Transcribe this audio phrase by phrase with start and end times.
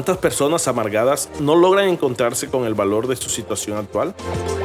[0.00, 4.14] ¿Cuántas personas amargadas no logran encontrarse con el valor de su situación actual?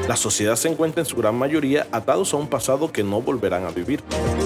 [0.07, 3.65] La sociedad se encuentra en su gran mayoría atados a un pasado que no volverán
[3.65, 4.01] a vivir.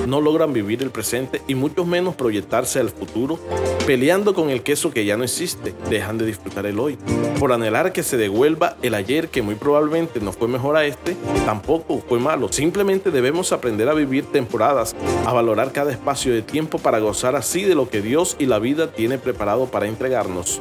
[0.09, 3.37] No logran vivir el presente y mucho menos proyectarse al futuro,
[3.85, 5.75] peleando con el queso que ya no existe.
[5.87, 6.97] Dejan de disfrutar el hoy.
[7.37, 11.15] Por anhelar que se devuelva el ayer que muy probablemente no fue mejor a este,
[11.45, 12.51] tampoco fue malo.
[12.51, 14.95] Simplemente debemos aprender a vivir temporadas,
[15.27, 18.57] a valorar cada espacio de tiempo para gozar así de lo que Dios y la
[18.57, 20.59] vida tiene preparado para entregarnos.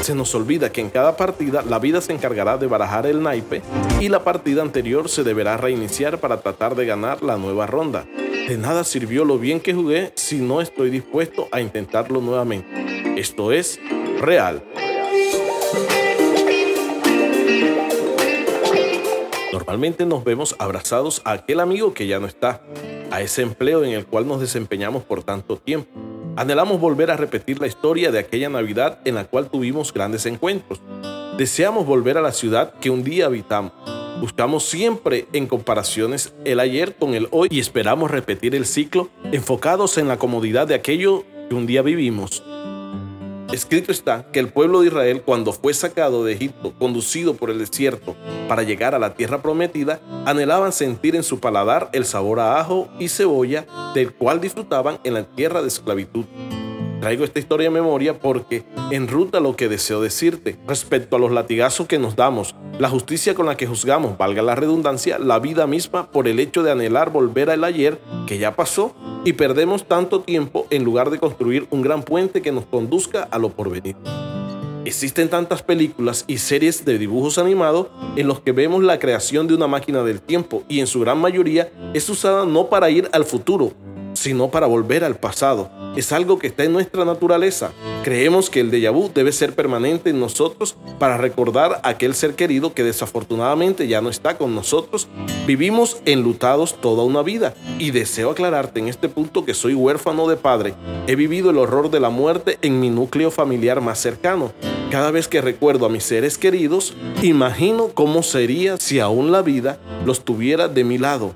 [0.00, 3.60] Se nos olvida que en cada partida la vida se encargará de barajar el naipe
[4.00, 8.06] y la partida anterior se deberá reiniciar para tratar de ganar la nueva ronda.
[8.48, 13.20] De nada sirvió lo bien que jugué si no estoy dispuesto a intentarlo nuevamente.
[13.20, 13.80] Esto es
[14.20, 14.62] real.
[19.52, 22.62] Normalmente nos vemos abrazados a aquel amigo que ya no está,
[23.10, 27.60] a ese empleo en el cual nos desempeñamos por tanto tiempo Anhelamos volver a repetir
[27.60, 30.80] la historia de aquella Navidad en la cual tuvimos grandes encuentros.
[31.38, 33.72] Deseamos volver a la ciudad que un día habitamos.
[34.20, 39.98] Buscamos siempre en comparaciones el ayer con el hoy y esperamos repetir el ciclo enfocados
[39.98, 42.42] en la comodidad de aquello que un día vivimos.
[43.52, 47.58] Escrito está que el pueblo de Israel, cuando fue sacado de Egipto, conducido por el
[47.58, 48.16] desierto
[48.48, 52.88] para llegar a la tierra prometida, anhelaban sentir en su paladar el sabor a ajo
[52.98, 56.24] y cebolla del cual disfrutaban en la tierra de esclavitud.
[57.04, 61.86] Traigo esta historia en memoria porque enruta lo que deseo decirte respecto a los latigazos
[61.86, 66.10] que nos damos, la justicia con la que juzgamos, valga la redundancia, la vida misma
[66.10, 70.66] por el hecho de anhelar volver al ayer que ya pasó y perdemos tanto tiempo
[70.70, 73.96] en lugar de construir un gran puente que nos conduzca a lo porvenir.
[74.86, 79.52] Existen tantas películas y series de dibujos animados en los que vemos la creación de
[79.52, 83.26] una máquina del tiempo y en su gran mayoría es usada no para ir al
[83.26, 83.74] futuro,
[84.14, 85.70] sino para volver al pasado.
[85.96, 87.72] Es algo que está en nuestra naturaleza.
[88.02, 92.34] Creemos que el déjà vu debe ser permanente en nosotros para recordar a aquel ser
[92.34, 95.08] querido que desafortunadamente ya no está con nosotros.
[95.46, 100.36] Vivimos enlutados toda una vida y deseo aclararte en este punto que soy huérfano de
[100.36, 100.74] padre.
[101.06, 104.52] He vivido el horror de la muerte en mi núcleo familiar más cercano.
[104.90, 109.78] Cada vez que recuerdo a mis seres queridos, imagino cómo sería si aún la vida
[110.04, 111.34] los tuviera de mi lado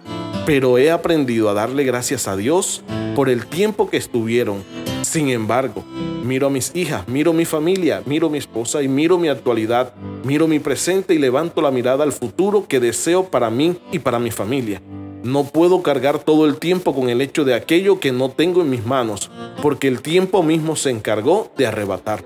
[0.48, 2.82] pero he aprendido a darle gracias a Dios
[3.14, 4.64] por el tiempo que estuvieron.
[5.02, 5.84] Sin embargo,
[6.24, 9.92] miro a mis hijas, miro mi familia, miro mi esposa y miro mi actualidad,
[10.24, 14.18] miro mi presente y levanto la mirada al futuro que deseo para mí y para
[14.18, 14.80] mi familia.
[15.22, 18.70] No puedo cargar todo el tiempo con el hecho de aquello que no tengo en
[18.70, 19.30] mis manos,
[19.60, 22.24] porque el tiempo mismo se encargó de arrebatar.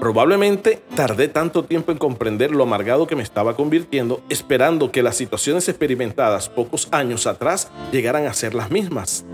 [0.00, 5.16] Probablemente tardé tanto tiempo en comprender lo amargado que me estaba convirtiendo, esperando que las
[5.16, 9.24] situaciones experimentadas pocos años atrás llegaran a ser las mismas.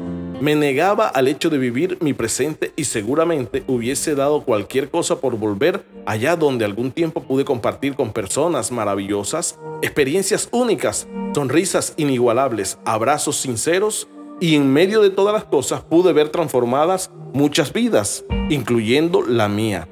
[0.41, 5.37] Me negaba al hecho de vivir mi presente y seguramente hubiese dado cualquier cosa por
[5.37, 13.37] volver allá donde algún tiempo pude compartir con personas maravillosas, experiencias únicas, sonrisas inigualables, abrazos
[13.37, 14.09] sinceros
[14.41, 19.89] y en medio de todas las cosas pude ver transformadas muchas vidas, incluyendo la mía.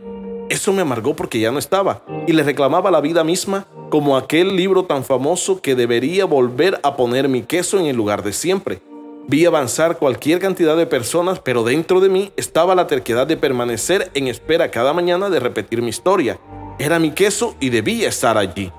[0.49, 4.57] Eso me amargó porque ya no estaba y le reclamaba la vida misma como aquel
[4.57, 8.81] libro tan famoso que debería volver a poner mi queso en el lugar de siempre.
[9.29, 14.11] Vi avanzar cualquier cantidad de personas, pero dentro de mí estaba la terquedad de permanecer
[14.15, 16.39] en espera cada mañana de repetir mi historia.
[16.79, 18.73] Era mi queso y debía estar allí.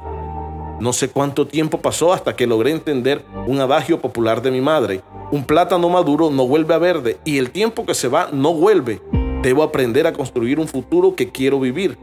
[0.79, 5.01] No sé cuánto tiempo pasó hasta que logré entender un adagio popular de mi madre.
[5.31, 9.01] Un plátano maduro no vuelve a verde y el tiempo que se va no vuelve.
[9.43, 11.97] Debo aprender a construir un futuro que quiero vivir.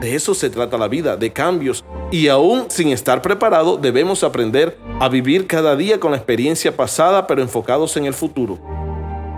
[0.00, 1.84] De eso se trata la vida, de cambios.
[2.12, 7.26] Y aún sin estar preparado, debemos aprender a vivir cada día con la experiencia pasada,
[7.26, 8.60] pero enfocados en el futuro.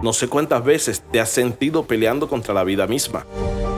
[0.03, 3.25] No sé cuántas veces te has sentido peleando contra la vida misma,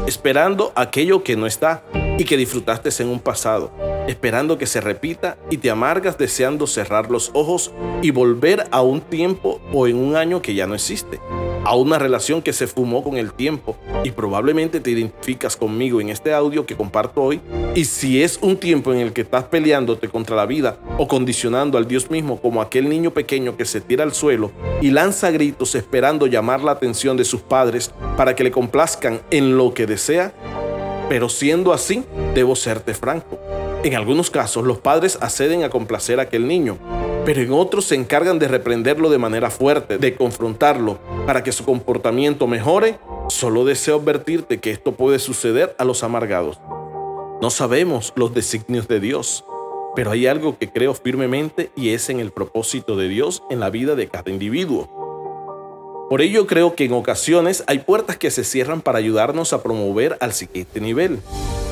[0.08, 1.84] esperando aquello que no está
[2.18, 3.70] y que disfrutaste en un pasado,
[4.08, 7.70] esperando que se repita y te amargas deseando cerrar los ojos
[8.02, 11.20] y volver a un tiempo o en un año que ya no existe
[11.68, 16.08] a una relación que se fumó con el tiempo y probablemente te identificas conmigo en
[16.08, 17.42] este audio que comparto hoy.
[17.74, 21.76] Y si es un tiempo en el que estás peleándote contra la vida o condicionando
[21.76, 24.50] al Dios mismo como aquel niño pequeño que se tira al suelo
[24.80, 29.58] y lanza gritos esperando llamar la atención de sus padres para que le complazcan en
[29.58, 30.32] lo que desea,
[31.10, 32.02] pero siendo así,
[32.34, 33.38] debo serte franco.
[33.84, 36.78] En algunos casos, los padres acceden a complacer a aquel niño,
[37.24, 41.64] pero en otros se encargan de reprenderlo de manera fuerte, de confrontarlo para que su
[41.64, 42.98] comportamiento mejore.
[43.28, 46.58] Solo deseo advertirte que esto puede suceder a los amargados.
[47.40, 49.44] No sabemos los designios de Dios,
[49.94, 53.70] pero hay algo que creo firmemente y es en el propósito de Dios en la
[53.70, 54.88] vida de cada individuo.
[56.10, 60.16] Por ello creo que en ocasiones hay puertas que se cierran para ayudarnos a promover
[60.20, 61.20] al siguiente nivel.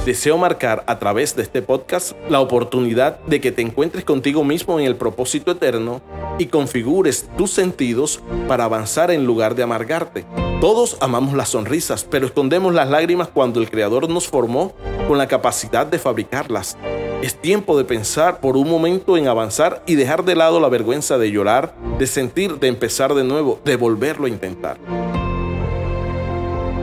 [0.06, 4.78] Deseo marcar a través de este podcast la oportunidad de que te encuentres contigo mismo
[4.78, 6.00] en el propósito eterno
[6.38, 10.24] y configures tus sentidos para avanzar en lugar de amargarte.
[10.60, 14.74] Todos amamos las sonrisas, pero escondemos las lágrimas cuando el Creador nos formó
[15.08, 16.78] con la capacidad de fabricarlas.
[17.20, 21.18] Es tiempo de pensar por un momento en avanzar y dejar de lado la vergüenza
[21.18, 24.78] de llorar, de sentir, de empezar de nuevo, de volverlo a intentar.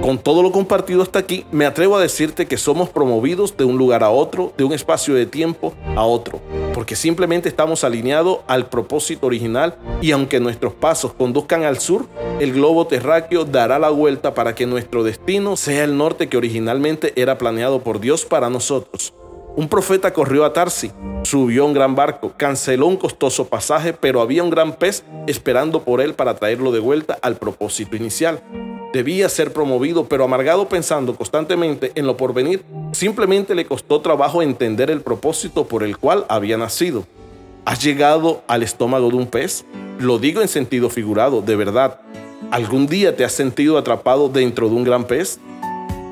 [0.03, 3.77] Con todo lo compartido hasta aquí, me atrevo a decirte que somos promovidos de un
[3.77, 6.41] lugar a otro, de un espacio de tiempo a otro,
[6.73, 12.07] porque simplemente estamos alineados al propósito original y aunque nuestros pasos conduzcan al sur,
[12.41, 17.13] el globo terráqueo dará la vuelta para que nuestro destino sea el norte que originalmente
[17.15, 19.13] era planeado por Dios para nosotros.
[19.55, 20.91] Un profeta corrió a Tarsi,
[21.23, 26.01] subió un gran barco, canceló un costoso pasaje, pero había un gran pez esperando por
[26.01, 28.43] él para traerlo de vuelta al propósito inicial.
[28.93, 34.91] Debía ser promovido, pero amargado pensando constantemente en lo porvenir, simplemente le costó trabajo entender
[34.91, 37.03] el propósito por el cual había nacido.
[37.65, 39.65] ¿Has llegado al estómago de un pez?
[39.97, 42.01] Lo digo en sentido figurado, de verdad.
[42.51, 45.39] ¿Algún día te has sentido atrapado dentro de un gran pez?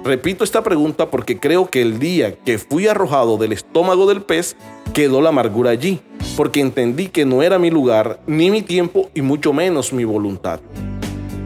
[0.03, 4.55] Repito esta pregunta porque creo que el día que fui arrojado del estómago del pez,
[4.95, 5.99] quedó la amargura allí,
[6.35, 10.59] porque entendí que no era mi lugar, ni mi tiempo y mucho menos mi voluntad.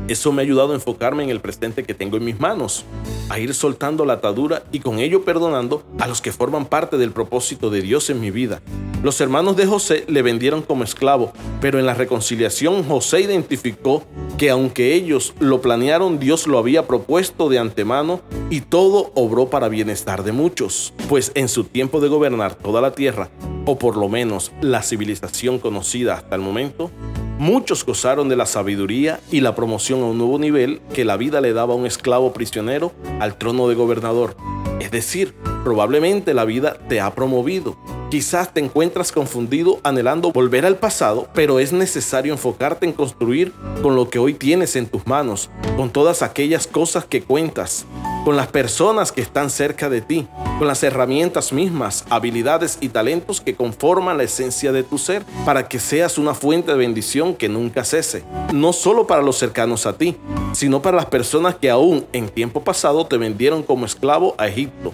[0.07, 2.85] Eso me ha ayudado a enfocarme en el presente que tengo en mis manos,
[3.29, 7.11] a ir soltando la atadura y con ello perdonando a los que forman parte del
[7.11, 8.61] propósito de Dios en mi vida.
[9.01, 14.03] Los hermanos de José le vendieron como esclavo, pero en la reconciliación José identificó
[14.37, 18.21] que aunque ellos lo planearon, Dios lo había propuesto de antemano
[18.51, 22.91] y todo obró para bienestar de muchos, pues en su tiempo de gobernar toda la
[22.91, 23.29] tierra,
[23.65, 26.91] o por lo menos la civilización conocida hasta el momento,
[27.37, 31.41] Muchos gozaron de la sabiduría y la promoción a un nuevo nivel que la vida
[31.41, 34.37] le daba a un esclavo prisionero al trono de gobernador.
[34.79, 35.35] Es decir,
[35.65, 37.75] probablemente la vida te ha promovido.
[38.09, 43.97] Quizás te encuentras confundido anhelando volver al pasado, pero es necesario enfocarte en construir con
[43.97, 47.85] lo que hoy tienes en tus manos, con todas aquellas cosas que cuentas,
[48.25, 50.27] con las personas que están cerca de ti,
[50.57, 55.67] con las herramientas mismas, habilidades y talentos que conforman la esencia de tu ser, para
[55.67, 59.93] que seas una fuente de bendición que nunca cese, no solo para los cercanos a
[59.93, 60.17] ti,
[60.53, 64.91] sino para las personas que aún en tiempo pasado te vendieron como esclavo a Egipto,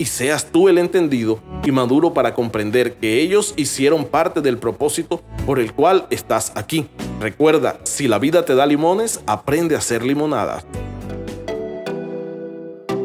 [0.00, 5.22] y seas tú el entendido y maduro para comprender que ellos hicieron parte del propósito
[5.46, 6.88] por el cual estás aquí.
[7.20, 10.64] Recuerda, si la vida te da limones, aprende a hacer limonada.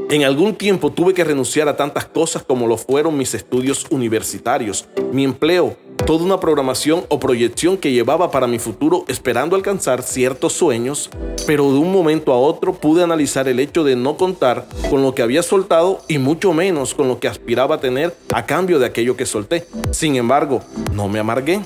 [0.09, 4.85] En algún tiempo tuve que renunciar a tantas cosas como lo fueron mis estudios universitarios,
[5.11, 5.75] mi empleo,
[6.05, 11.09] toda una programación o proyección que llevaba para mi futuro esperando alcanzar ciertos sueños,
[11.45, 15.13] pero de un momento a otro pude analizar el hecho de no contar con lo
[15.13, 18.85] que había soltado y mucho menos con lo que aspiraba a tener a cambio de
[18.85, 19.67] aquello que solté.
[19.91, 20.61] Sin embargo,
[20.93, 21.59] no me amargué.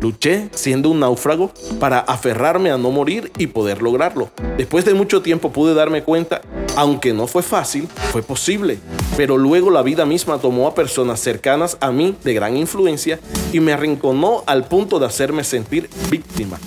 [0.00, 1.50] Luché siendo un náufrago
[1.80, 4.28] para aferrarme a no morir y poder lograrlo.
[4.58, 6.42] Después de mucho tiempo pude darme cuenta,
[6.76, 8.78] aunque no fue fácil, fue posible.
[9.16, 13.20] Pero luego la vida misma tomó a personas cercanas a mí de gran influencia
[13.52, 16.58] y me arrinconó al punto de hacerme sentir víctima.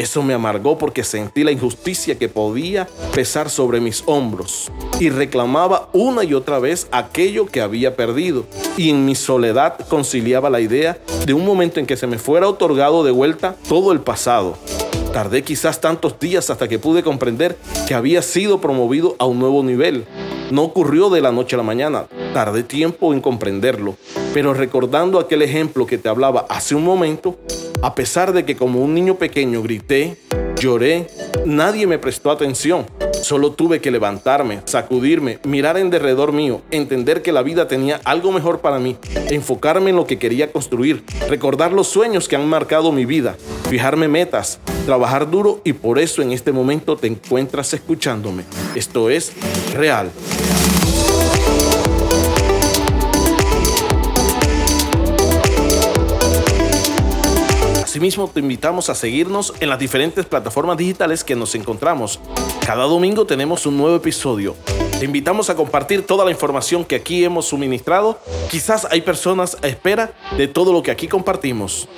[0.00, 5.90] Eso me amargó porque sentí la injusticia que podía pesar sobre mis hombros y reclamaba
[5.92, 8.46] una y otra vez aquello que había perdido.
[8.78, 12.48] Y en mi soledad conciliaba la idea de un momento en que se me fuera
[12.48, 14.56] otorgado de vuelta todo el pasado.
[15.12, 17.56] Tardé quizás tantos días hasta que pude comprender
[17.88, 20.06] que había sido promovido a un nuevo nivel.
[20.52, 23.96] No ocurrió de la noche a la mañana, tardé tiempo en comprenderlo,
[24.32, 27.40] pero recordando aquel ejemplo que te hablaba hace un momento,
[27.82, 30.16] a pesar de que como un niño pequeño grité,
[30.60, 31.08] lloré,
[31.46, 32.86] nadie me prestó atención.
[33.22, 38.30] Solo tuve que levantarme, sacudirme, mirar en derredor mío, entender que la vida tenía algo
[38.32, 38.96] mejor para mí,
[39.30, 43.36] enfocarme en lo que quería construir, recordar los sueños que han marcado mi vida,
[43.68, 48.44] fijarme metas, trabajar duro y por eso en este momento te encuentras escuchándome.
[48.74, 49.32] Esto es
[49.74, 50.10] real.
[58.00, 62.18] Asimismo, te invitamos a seguirnos en las diferentes plataformas digitales que nos encontramos.
[62.64, 64.56] Cada domingo tenemos un nuevo episodio.
[64.98, 68.18] Te invitamos a compartir toda la información que aquí hemos suministrado.
[68.50, 71.90] Quizás hay personas a espera de todo lo que aquí compartimos.